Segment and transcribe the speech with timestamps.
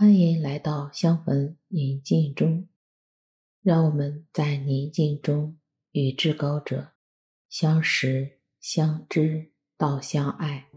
[0.00, 2.68] 欢迎来到香焚宁静中，
[3.62, 5.58] 让我们在宁静中
[5.90, 6.92] 与至高者
[7.48, 10.68] 相识、相知到相爱。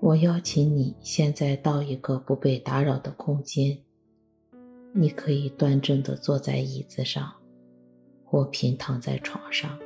[0.00, 3.78] 我邀请你现在到一个不被打扰的空间，
[4.94, 7.32] 你可以端正地坐在椅子上，
[8.24, 9.78] 或平躺在床上。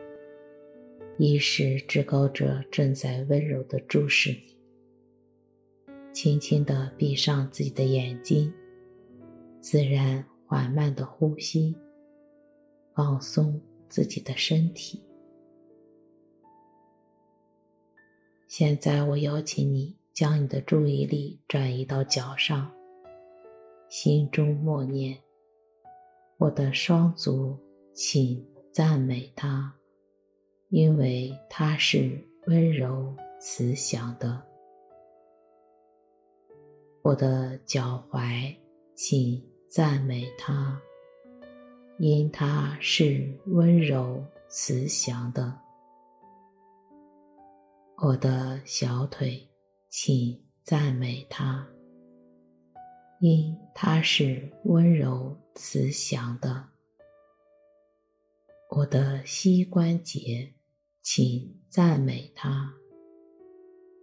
[1.19, 4.57] 意识至高者正在温柔地注视你，
[6.13, 8.52] 轻轻地闭上自己的眼睛，
[9.60, 11.74] 自然缓慢地呼吸，
[12.95, 15.02] 放松自己的身体。
[18.48, 19.96] 现在我邀请你。
[20.16, 22.73] 将你的注意力转移到脚上，
[23.88, 25.16] 心中默念
[26.38, 27.56] ：“我的双足，
[27.95, 29.74] 请赞美他，
[30.68, 34.42] 因为他是温柔慈祥的。
[37.02, 38.54] 我的脚踝，
[38.95, 40.80] 请赞美他，
[41.98, 45.59] 因他是温柔慈祥的。
[47.96, 49.42] 我的小腿。”
[49.88, 51.66] 请赞美他，
[53.21, 56.65] 因他是温柔慈祥的。
[58.69, 60.53] 我的膝关节，
[61.01, 62.75] 请赞美他，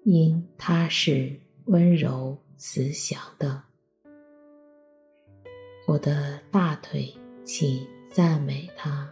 [0.03, 3.61] 因他是温柔慈祥的。
[5.85, 7.13] 我的大腿，
[7.43, 9.07] 请赞美他，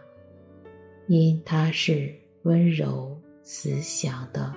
[1.06, 2.12] 因他是
[2.42, 4.52] 温柔慈祥的。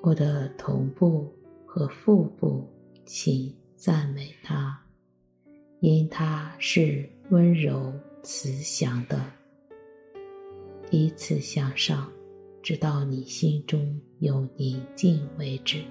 [0.00, 1.30] 我的臀部
[1.66, 2.66] 和腹部，
[3.12, 4.80] 请赞美他，
[5.80, 9.20] 因他是温柔慈祥的。
[10.92, 12.08] 依次向上，
[12.62, 15.82] 直到你心中有宁静为止。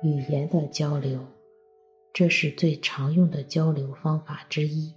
[0.00, 1.18] 语言的交流，
[2.12, 4.94] 这是最常用的交流方法之一。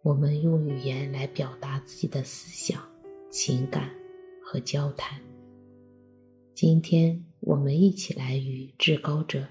[0.00, 2.82] 我们用语言来表达自己的思想、
[3.28, 3.90] 情感
[4.42, 5.20] 和交谈。
[6.54, 9.46] 今天，我们一起来与至高者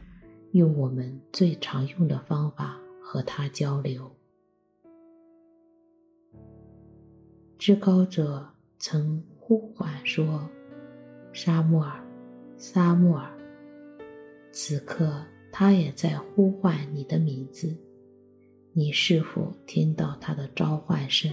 [0.53, 4.11] 用我们最常用的方法和他交流。
[7.59, 10.49] 至高者曾呼唤说
[11.31, 12.03] ：“沙穆尔，
[12.57, 13.31] 沙穆尔。”
[14.51, 17.75] 此刻他也在呼唤你的名字
[18.73, 21.31] 你是否听到他的召唤声？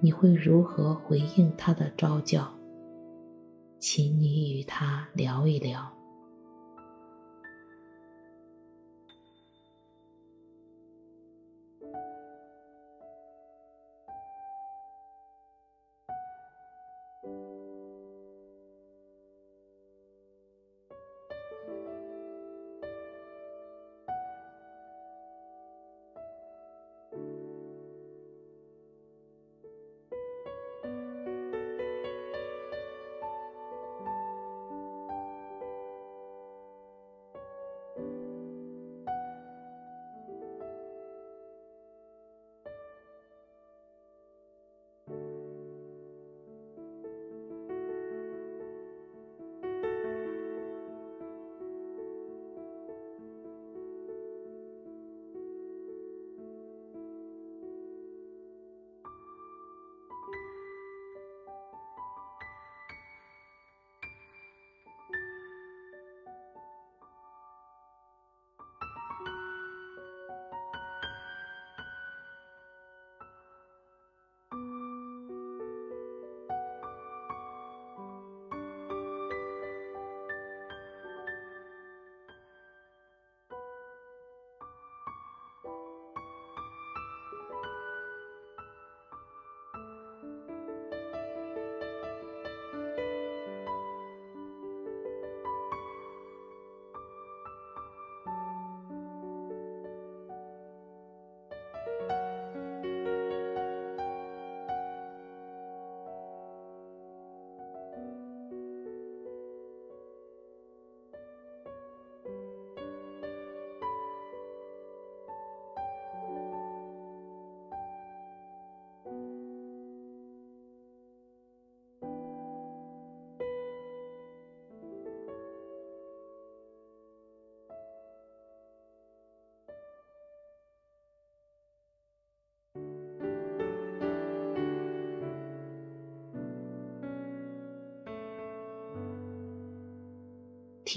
[0.00, 2.52] 你会如何回应他的招教
[3.78, 5.92] 请你与他聊一聊。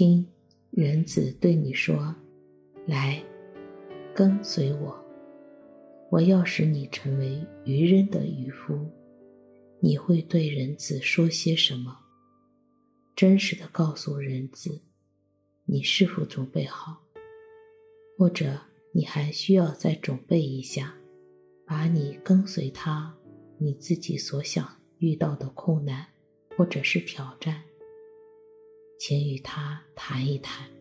[0.00, 0.26] 听
[0.70, 2.16] 人子对你说
[2.88, 3.22] ：“来，
[4.14, 4.98] 跟随我，
[6.10, 8.90] 我要使你成为渔人的渔夫。”
[9.78, 11.94] 你会对人子说些什么？
[13.14, 14.80] 真实的告诉人子，
[15.66, 17.02] 你是否准备好？
[18.16, 18.58] 或者
[18.94, 20.94] 你还需要再准备一下，
[21.66, 23.14] 把你跟随他，
[23.58, 24.66] 你自己所想
[24.96, 26.06] 遇到的困难
[26.56, 27.64] 或者是挑战，
[29.00, 30.79] 请与他谈一谈。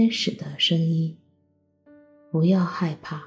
[0.00, 1.14] 天使的声音，
[2.30, 3.22] 不要害怕，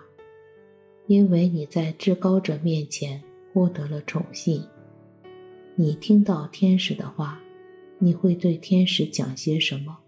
[1.06, 3.22] 因为你在至高者面前
[3.53, 4.65] 获得了宠幸。
[5.75, 7.39] 你听到天使的话，
[8.00, 10.00] 你会对天使讲些什么？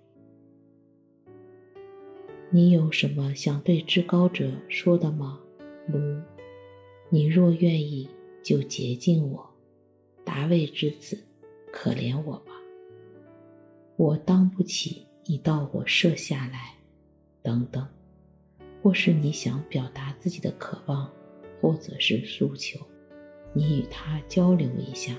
[2.49, 5.39] 你有什么想对至高者说的吗？
[5.85, 6.19] 如，
[7.11, 8.09] 你若愿意，
[8.41, 9.47] 就洁净我，
[10.23, 11.15] 大卫之子，
[11.71, 12.53] 可怜我吧，
[13.97, 15.04] 我当不起。
[15.27, 16.75] 你到我设下来，
[17.41, 17.87] 等等，
[18.83, 21.11] 或是你想表达自己的渴望，
[21.59, 22.79] 或者是诉求，
[23.51, 25.15] 你与他交流一下。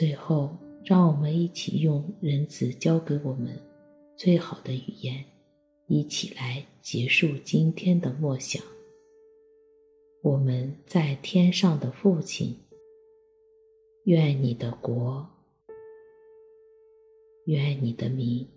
[0.00, 3.54] 最后，让我们一起用仁慈教给我们
[4.16, 5.22] 最好的语言，
[5.88, 8.62] 一起来结束今天的默想。
[10.22, 12.56] 我们在天上的父亲，
[14.04, 15.28] 愿你的国，
[17.44, 18.48] 愿你的名。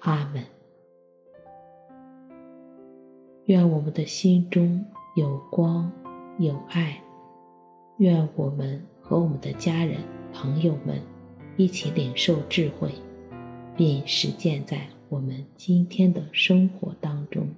[0.00, 0.42] 阿门。
[3.46, 4.84] 愿我们的心中
[5.16, 5.90] 有光
[6.38, 7.02] 有爱，
[7.98, 9.98] 愿我们和我们的家人、
[10.32, 11.02] 朋友们
[11.56, 12.92] 一起领受智慧，
[13.76, 17.48] 并实践在我们今天的生活当中。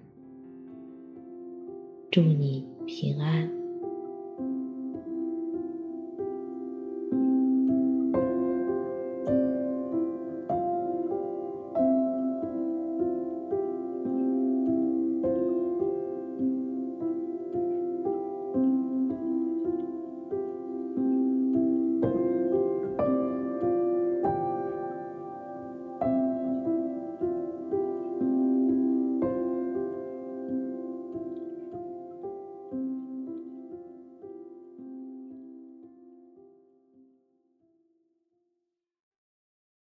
[2.10, 3.61] 祝你平安。